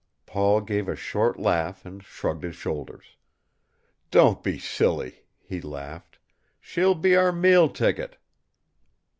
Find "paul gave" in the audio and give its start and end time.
0.25-0.89